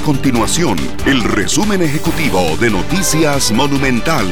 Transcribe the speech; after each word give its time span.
continuación 0.00 0.78
el 1.06 1.22
resumen 1.22 1.82
ejecutivo 1.82 2.56
de 2.60 2.70
Noticias 2.70 3.52
Monumental. 3.52 4.26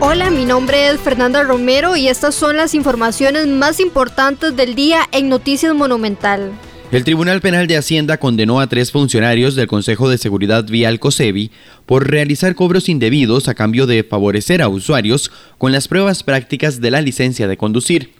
Hola, 0.00 0.30
mi 0.30 0.44
nombre 0.44 0.88
es 0.88 1.00
Fernanda 1.00 1.42
Romero 1.42 1.96
y 1.96 2.08
estas 2.08 2.34
son 2.34 2.56
las 2.56 2.74
informaciones 2.74 3.46
más 3.46 3.80
importantes 3.80 4.56
del 4.56 4.74
día 4.74 5.08
en 5.12 5.28
Noticias 5.28 5.74
Monumental. 5.74 6.52
El 6.92 7.04
Tribunal 7.04 7.40
Penal 7.40 7.66
de 7.66 7.76
Hacienda 7.76 8.18
condenó 8.18 8.60
a 8.60 8.66
tres 8.66 8.92
funcionarios 8.92 9.54
del 9.54 9.66
Consejo 9.66 10.08
de 10.08 10.18
Seguridad 10.18 10.64
Vial 10.66 10.98
COSEBI 10.98 11.50
por 11.86 12.10
realizar 12.10 12.54
cobros 12.54 12.88
indebidos 12.88 13.48
a 13.48 13.54
cambio 13.54 13.86
de 13.86 14.02
favorecer 14.04 14.62
a 14.62 14.68
usuarios 14.68 15.30
con 15.58 15.72
las 15.72 15.88
pruebas 15.88 16.22
prácticas 16.22 16.80
de 16.80 16.90
la 16.90 17.00
licencia 17.00 17.46
de 17.46 17.56
conducir. 17.56 18.12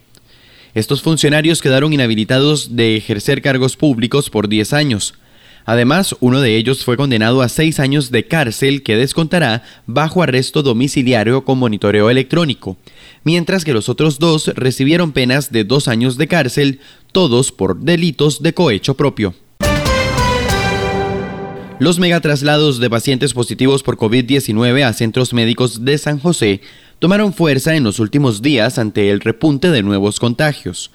Estos 0.75 1.03
funcionarios 1.03 1.63
quedaron 1.63 1.93
inhabilitados 1.93 2.77
de 2.77 2.96
ejercer 2.96 3.43
cargos 3.43 3.77
públicos 3.77 4.31
por 4.31 4.49
10 4.49 4.73
años. 4.73 5.14
Además, 5.64 6.17
uno 6.21 6.41
de 6.41 6.57
ellos 6.57 6.85
fue 6.85 6.96
condenado 6.96 7.43
a 7.43 7.49
seis 7.49 7.81
años 7.81 8.11
de 8.11 8.27
cárcel 8.27 8.82
que 8.82 8.96
descontará 8.96 9.63
bajo 9.87 10.23
arresto 10.23 10.63
domiciliario 10.63 11.45
con 11.45 11.59
monitoreo 11.59 12.11
electrónico, 12.11 12.77
mientras 13.25 13.65
que 13.65 13.75
los 13.75 13.89
otros 13.89 14.18
dos 14.18 14.49
recibieron 14.54 15.13
penas 15.13 15.53
de 15.53 15.65
dos 15.65 15.89
años 15.89 16.17
de 16.17 16.29
cárcel, 16.29 16.81
todos 17.13 17.53
por 17.53 17.81
delitos 17.81 18.43
de 18.43 18.54
cohecho 18.54 18.95
propio. 18.95 19.35
Los 21.81 21.99
megatraslados 21.99 22.79
de 22.79 22.90
pacientes 22.90 23.32
positivos 23.32 23.82
por 23.82 23.96
COVID-19 23.96 24.85
a 24.85 24.93
centros 24.93 25.32
médicos 25.32 25.82
de 25.82 25.96
San 25.96 26.18
José 26.18 26.61
tomaron 26.99 27.32
fuerza 27.32 27.75
en 27.75 27.85
los 27.85 28.01
últimos 28.01 28.43
días 28.43 28.79
ante 28.79 29.11
el 29.11 29.21
repunte 29.21 29.71
de 29.71 29.82
nuevos 29.82 30.21
contagios. 30.21 30.90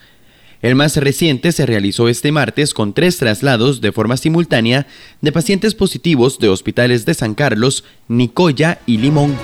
El 0.66 0.74
más 0.74 0.98
reciente 0.98 1.52
se 1.52 1.68
realizó 1.68 2.10
este 2.10 2.32
martes 2.32 2.74
con 2.74 2.94
tres 2.94 3.18
traslados 3.18 3.82
de 3.82 3.92
forma 3.92 4.18
simultánea 4.18 4.88
de 5.22 5.32
pacientes 5.32 5.76
positivos 5.76 6.40
de 6.40 6.50
hospitales 6.50 7.06
de 7.06 7.14
San 7.14 7.36
Carlos, 7.36 7.84
Nicoya 8.08 8.80
y 8.88 8.98
Limón. 8.98 9.36